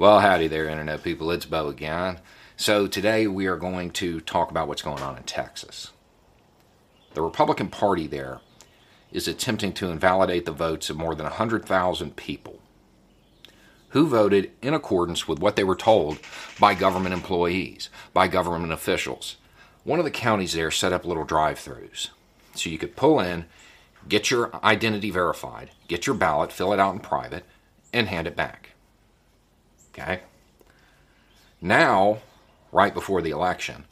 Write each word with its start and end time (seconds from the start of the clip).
Well, 0.00 0.20
howdy 0.20 0.48
there, 0.48 0.66
Internet 0.66 1.02
people. 1.02 1.30
It's 1.30 1.44
Bo 1.44 1.68
again. 1.68 2.20
So, 2.56 2.86
today 2.86 3.26
we 3.26 3.44
are 3.44 3.58
going 3.58 3.90
to 3.90 4.22
talk 4.22 4.50
about 4.50 4.66
what's 4.66 4.80
going 4.80 5.02
on 5.02 5.18
in 5.18 5.24
Texas. 5.24 5.90
The 7.12 7.20
Republican 7.20 7.68
Party 7.68 8.06
there 8.06 8.40
is 9.12 9.28
attempting 9.28 9.74
to 9.74 9.90
invalidate 9.90 10.46
the 10.46 10.52
votes 10.52 10.88
of 10.88 10.96
more 10.96 11.14
than 11.14 11.24
100,000 11.24 12.16
people 12.16 12.60
who 13.90 14.06
voted 14.06 14.52
in 14.62 14.72
accordance 14.72 15.28
with 15.28 15.38
what 15.38 15.56
they 15.56 15.64
were 15.64 15.76
told 15.76 16.18
by 16.58 16.72
government 16.72 17.12
employees, 17.12 17.90
by 18.14 18.26
government 18.26 18.72
officials. 18.72 19.36
One 19.84 19.98
of 19.98 20.06
the 20.06 20.10
counties 20.10 20.54
there 20.54 20.70
set 20.70 20.94
up 20.94 21.04
little 21.04 21.24
drive 21.24 21.58
throughs. 21.58 22.08
So 22.54 22.70
you 22.70 22.78
could 22.78 22.96
pull 22.96 23.20
in, 23.20 23.44
get 24.08 24.30
your 24.30 24.50
identity 24.64 25.10
verified, 25.10 25.72
get 25.88 26.06
your 26.06 26.16
ballot, 26.16 26.52
fill 26.52 26.72
it 26.72 26.80
out 26.80 26.94
in 26.94 27.00
private, 27.00 27.44
and 27.92 28.08
hand 28.08 28.26
it 28.26 28.34
back. 28.34 28.70
Okay? 29.92 30.20
Now, 31.60 32.18
right 32.72 32.94
before 32.94 33.22
the 33.22 33.30
election, 33.30 33.84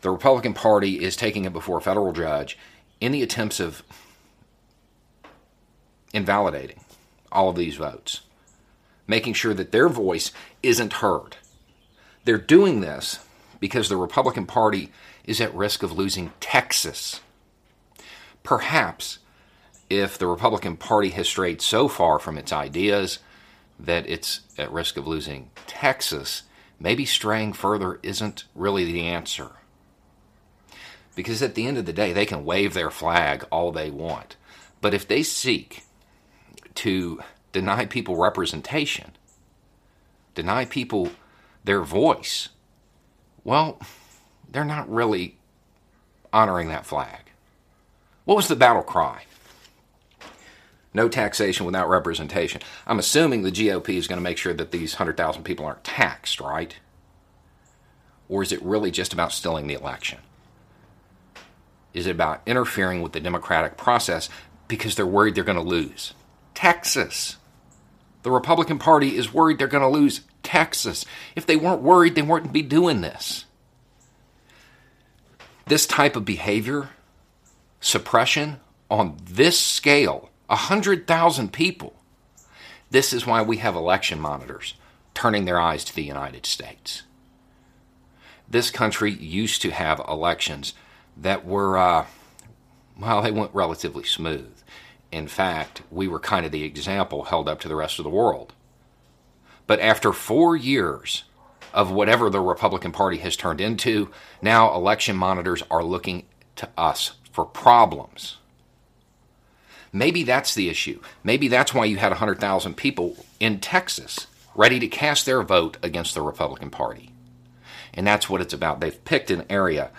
the 0.00 0.10
Republican 0.10 0.54
Party 0.54 1.02
is 1.02 1.16
taking 1.16 1.44
it 1.44 1.52
before 1.52 1.78
a 1.78 1.82
federal 1.82 2.12
judge 2.12 2.58
in 3.00 3.12
the 3.12 3.22
attempts 3.22 3.60
of 3.60 3.82
invalidating 6.12 6.80
all 7.32 7.48
of 7.48 7.56
these 7.56 7.76
votes, 7.76 8.20
making 9.06 9.34
sure 9.34 9.54
that 9.54 9.72
their 9.72 9.88
voice 9.88 10.30
isn't 10.62 10.94
heard. 10.94 11.36
They're 12.24 12.38
doing 12.38 12.80
this 12.80 13.18
because 13.60 13.88
the 13.88 13.96
Republican 13.96 14.46
Party 14.46 14.90
is 15.24 15.40
at 15.40 15.54
risk 15.54 15.82
of 15.82 15.92
losing 15.92 16.32
Texas. 16.40 17.20
Perhaps 18.42 19.18
if 19.90 20.16
the 20.18 20.26
Republican 20.26 20.76
Party 20.76 21.10
has 21.10 21.28
strayed 21.28 21.60
so 21.60 21.88
far 21.88 22.18
from 22.18 22.38
its 22.38 22.52
ideas 22.52 23.18
that 23.78 24.08
it's 24.08 24.40
at 24.58 24.70
risk 24.70 24.96
of 24.96 25.06
losing 25.06 25.50
Texas, 25.66 26.44
maybe 26.78 27.04
straying 27.04 27.52
further 27.52 27.98
isn't 28.02 28.44
really 28.54 28.84
the 28.84 29.02
answer. 29.02 29.52
Because 31.14 31.42
at 31.42 31.54
the 31.54 31.66
end 31.66 31.78
of 31.78 31.86
the 31.86 31.92
day, 31.92 32.12
they 32.12 32.26
can 32.26 32.44
wave 32.44 32.74
their 32.74 32.90
flag 32.90 33.44
all 33.50 33.70
they 33.70 33.90
want. 33.90 34.36
But 34.80 34.94
if 34.94 35.06
they 35.06 35.22
seek 35.22 35.84
to 36.76 37.20
deny 37.52 37.86
people 37.86 38.16
representation, 38.16 39.12
deny 40.34 40.64
people 40.64 41.10
their 41.62 41.82
voice, 41.82 42.48
well, 43.44 43.80
they're 44.50 44.64
not 44.64 44.90
really 44.90 45.38
honoring 46.32 46.68
that 46.68 46.86
flag. 46.86 47.30
What 48.24 48.36
was 48.36 48.48
the 48.48 48.56
battle 48.56 48.82
cry? 48.82 49.24
No 50.94 51.08
taxation 51.08 51.66
without 51.66 51.88
representation. 51.88 52.62
I'm 52.86 53.00
assuming 53.00 53.42
the 53.42 53.50
GOP 53.50 53.90
is 53.90 54.06
going 54.06 54.18
to 54.18 54.22
make 54.22 54.38
sure 54.38 54.54
that 54.54 54.70
these 54.70 54.94
100,000 54.94 55.42
people 55.42 55.66
aren't 55.66 55.84
taxed, 55.84 56.40
right? 56.40 56.76
Or 58.28 58.42
is 58.42 58.52
it 58.52 58.62
really 58.62 58.92
just 58.92 59.12
about 59.12 59.32
stealing 59.32 59.66
the 59.66 59.74
election? 59.74 60.20
Is 61.92 62.06
it 62.06 62.12
about 62.12 62.42
interfering 62.46 63.02
with 63.02 63.12
the 63.12 63.20
democratic 63.20 63.76
process 63.76 64.28
because 64.68 64.94
they're 64.94 65.06
worried 65.06 65.34
they're 65.34 65.44
going 65.44 65.56
to 65.56 65.62
lose? 65.62 66.14
Texas. 66.54 67.36
The 68.22 68.30
Republican 68.30 68.78
Party 68.78 69.16
is 69.16 69.34
worried 69.34 69.58
they're 69.58 69.66
going 69.66 69.82
to 69.82 69.88
lose 69.88 70.22
Texas. 70.42 71.04
If 71.36 71.44
they 71.44 71.56
weren't 71.56 71.82
worried, 71.82 72.14
they 72.14 72.22
wouldn't 72.22 72.52
be 72.52 72.62
doing 72.62 73.00
this. 73.00 73.44
This 75.66 75.86
type 75.86 76.16
of 76.16 76.24
behavior, 76.24 76.90
suppression 77.80 78.60
on 78.90 79.16
this 79.24 79.58
scale, 79.58 80.30
100,000 80.46 81.52
people. 81.52 81.94
This 82.90 83.12
is 83.12 83.26
why 83.26 83.42
we 83.42 83.58
have 83.58 83.74
election 83.74 84.20
monitors 84.20 84.74
turning 85.14 85.44
their 85.44 85.60
eyes 85.60 85.84
to 85.84 85.94
the 85.94 86.02
United 86.02 86.44
States. 86.46 87.02
This 88.48 88.70
country 88.70 89.10
used 89.12 89.62
to 89.62 89.70
have 89.70 90.00
elections 90.06 90.74
that 91.16 91.46
were, 91.46 91.78
uh, 91.78 92.06
well, 92.98 93.22
they 93.22 93.30
went 93.30 93.54
relatively 93.54 94.04
smooth. 94.04 94.52
In 95.10 95.28
fact, 95.28 95.82
we 95.90 96.08
were 96.08 96.18
kind 96.18 96.44
of 96.44 96.52
the 96.52 96.64
example 96.64 97.24
held 97.24 97.48
up 97.48 97.60
to 97.60 97.68
the 97.68 97.76
rest 97.76 97.98
of 97.98 98.04
the 98.04 98.10
world. 98.10 98.52
But 99.66 99.80
after 99.80 100.12
four 100.12 100.56
years 100.56 101.24
of 101.72 101.90
whatever 101.90 102.28
the 102.28 102.40
Republican 102.40 102.92
Party 102.92 103.18
has 103.18 103.36
turned 103.36 103.60
into, 103.60 104.10
now 104.42 104.74
election 104.74 105.16
monitors 105.16 105.62
are 105.70 105.82
looking 105.82 106.26
to 106.56 106.68
us 106.76 107.14
for 107.32 107.44
problems. 107.44 108.36
Maybe 109.94 110.24
that's 110.24 110.56
the 110.56 110.68
issue. 110.68 111.00
Maybe 111.22 111.46
that's 111.46 111.72
why 111.72 111.84
you 111.84 111.98
had 111.98 112.10
100,000 112.10 112.76
people 112.76 113.16
in 113.38 113.60
Texas 113.60 114.26
ready 114.56 114.80
to 114.80 114.88
cast 114.88 115.24
their 115.24 115.40
vote 115.44 115.76
against 115.84 116.14
the 116.14 116.20
Republican 116.20 116.70
Party. 116.70 117.12
And 117.94 118.04
that's 118.04 118.28
what 118.28 118.40
it's 118.40 118.52
about. 118.52 118.80
They've 118.80 119.04
picked 119.04 119.30
an 119.30 119.44
area 119.48 119.92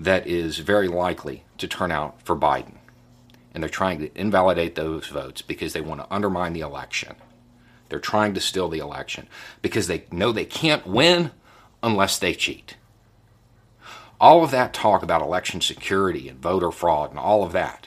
that 0.00 0.26
is 0.26 0.58
very 0.58 0.88
likely 0.88 1.44
to 1.58 1.68
turn 1.68 1.92
out 1.92 2.20
for 2.22 2.34
Biden. 2.34 2.74
And 3.54 3.62
they're 3.62 3.70
trying 3.70 4.00
to 4.00 4.20
invalidate 4.20 4.74
those 4.74 5.06
votes 5.06 5.42
because 5.42 5.74
they 5.74 5.80
want 5.80 6.00
to 6.00 6.12
undermine 6.12 6.52
the 6.52 6.60
election. 6.62 7.14
They're 7.88 8.00
trying 8.00 8.34
to 8.34 8.40
steal 8.40 8.68
the 8.68 8.80
election 8.80 9.28
because 9.62 9.86
they 9.86 10.06
know 10.10 10.32
they 10.32 10.44
can't 10.44 10.84
win 10.88 11.30
unless 11.84 12.18
they 12.18 12.34
cheat. 12.34 12.76
All 14.20 14.42
of 14.42 14.50
that 14.50 14.74
talk 14.74 15.04
about 15.04 15.22
election 15.22 15.60
security 15.60 16.28
and 16.28 16.40
voter 16.40 16.72
fraud 16.72 17.10
and 17.10 17.18
all 17.20 17.44
of 17.44 17.52
that 17.52 17.86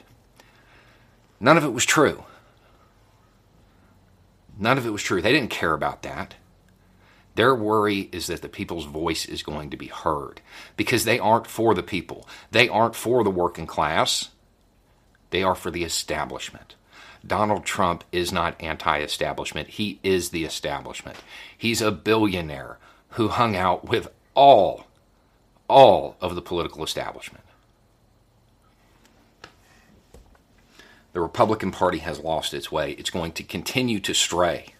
None 1.39 1.57
of 1.57 1.63
it 1.63 1.73
was 1.73 1.85
true. 1.85 2.23
None 4.57 4.77
of 4.77 4.85
it 4.85 4.91
was 4.91 5.03
true. 5.03 5.21
They 5.21 5.31
didn't 5.31 5.49
care 5.49 5.73
about 5.73 6.03
that. 6.03 6.35
Their 7.35 7.55
worry 7.55 8.09
is 8.11 8.27
that 8.27 8.41
the 8.41 8.49
people's 8.49 8.85
voice 8.85 9.25
is 9.25 9.43
going 9.43 9.69
to 9.69 9.77
be 9.77 9.87
heard 9.87 10.41
because 10.75 11.05
they 11.05 11.19
aren't 11.19 11.47
for 11.47 11.73
the 11.73 11.83
people. 11.83 12.27
They 12.51 12.67
aren't 12.67 12.95
for 12.95 13.23
the 13.23 13.29
working 13.29 13.67
class. 13.67 14.29
They 15.29 15.43
are 15.43 15.55
for 15.55 15.71
the 15.71 15.85
establishment. 15.85 16.75
Donald 17.25 17.63
Trump 17.63 18.03
is 18.11 18.33
not 18.33 18.61
anti 18.61 18.99
establishment. 18.99 19.69
He 19.69 19.99
is 20.03 20.29
the 20.29 20.43
establishment. 20.43 21.17
He's 21.57 21.81
a 21.81 21.91
billionaire 21.91 22.77
who 23.11 23.29
hung 23.29 23.55
out 23.55 23.87
with 23.87 24.09
all, 24.35 24.85
all 25.69 26.17
of 26.19 26.35
the 26.35 26.41
political 26.41 26.83
establishment. 26.83 27.43
The 31.13 31.21
Republican 31.21 31.71
Party 31.71 31.99
has 31.99 32.19
lost 32.19 32.53
its 32.53 32.71
way. 32.71 32.91
It's 32.91 33.09
going 33.09 33.31
to 33.33 33.43
continue 33.43 33.99
to 33.99 34.13
stray 34.13 34.73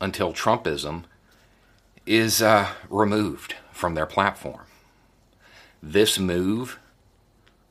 until 0.00 0.32
Trumpism 0.32 1.04
is 2.06 2.42
uh, 2.42 2.68
removed 2.90 3.54
from 3.72 3.94
their 3.94 4.06
platform. 4.06 4.62
This 5.82 6.18
move 6.18 6.78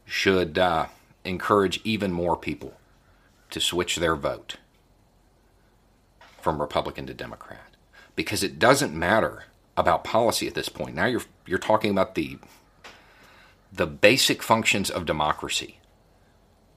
should 0.06 0.58
uh, 0.58 0.88
encourage 1.26 1.82
even 1.84 2.12
more 2.12 2.36
people 2.36 2.74
to 3.50 3.59
switch 3.59 3.98
their 3.98 4.16
vote 4.16 4.58
from 6.42 6.59
Republican 6.59 7.06
to 7.08 7.14
Democrat 7.14 7.76
because 8.16 8.44
it 8.44 8.59
doesn't 8.59 8.94
matter 8.94 9.46
about 9.78 10.03
policy 10.03 10.47
at 10.47 10.53
this 10.53 10.70
point. 10.70 10.96
Now 10.96 11.06
you're 11.06 11.23
you're 11.46 11.58
talking 11.58 11.91
about 11.91 12.16
the 12.16 12.38
the 13.72 13.88
basic 13.88 14.44
functions 14.44 14.90
of 14.90 15.06
democracy 15.06 15.79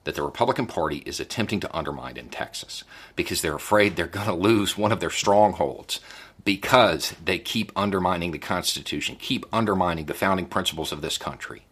that 0.07 0.15
the 0.15 0.23
Republican 0.23 0.67
Party 0.69 0.99
is 0.99 1.19
attempting 1.19 1.59
to 1.59 1.77
undermine 1.77 2.17
in 2.17 2.29
Texas 2.29 2.85
because 3.17 3.43
they're 3.43 3.57
afraid 3.57 3.97
they're 3.97 4.07
going 4.07 4.29
to 4.29 4.33
lose 4.33 4.79
one 4.79 4.93
of 4.93 5.01
their 5.01 5.11
strongholds 5.11 6.01
because 6.45 7.13
they 7.25 7.41
keep 7.41 7.73
undermining 7.75 8.31
the 8.31 8.39
Constitution, 8.39 9.17
keep 9.19 9.45
undermining 9.53 10.07
the 10.07 10.15
founding 10.15 10.47
principles 10.47 10.93
of 10.93 11.01
this 11.01 11.19
country. 11.19 11.67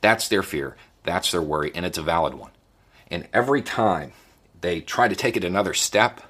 That's 0.00 0.26
their 0.26 0.42
fear, 0.42 0.76
that's 1.04 1.30
their 1.30 1.40
worry, 1.40 1.70
and 1.76 1.86
it's 1.86 1.96
a 1.96 2.02
valid 2.02 2.34
one. 2.34 2.50
And 3.08 3.28
every 3.32 3.62
time 3.62 4.14
they 4.60 4.80
try 4.80 5.06
to 5.06 5.14
take 5.14 5.36
it 5.36 5.44
another 5.44 5.74
step, 5.74 6.20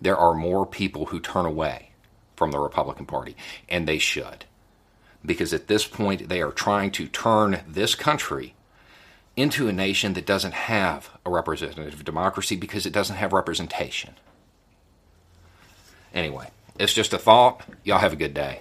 there 0.00 0.16
are 0.16 0.32
more 0.32 0.64
people 0.64 1.06
who 1.06 1.20
turn 1.20 1.44
away 1.44 1.90
from 2.36 2.52
the 2.52 2.58
Republican 2.58 3.04
Party, 3.04 3.36
and 3.68 3.86
they 3.86 3.98
should. 3.98 4.46
Because 5.22 5.52
at 5.52 5.66
this 5.66 5.86
point, 5.86 6.30
they 6.30 6.40
are 6.40 6.52
trying 6.52 6.90
to 6.92 7.06
turn 7.06 7.60
this 7.68 7.94
country 7.94 8.54
into 9.38 9.68
a 9.68 9.72
nation 9.72 10.14
that 10.14 10.26
doesn't 10.26 10.52
have 10.52 11.10
a 11.24 11.30
representative 11.30 12.04
democracy 12.04 12.56
because 12.56 12.84
it 12.86 12.92
doesn't 12.92 13.16
have 13.16 13.32
representation. 13.32 14.14
Anyway, 16.12 16.50
it's 16.78 16.92
just 16.92 17.12
a 17.12 17.18
thought. 17.18 17.62
Y'all 17.84 18.00
have 18.00 18.12
a 18.12 18.16
good 18.16 18.34
day. 18.34 18.60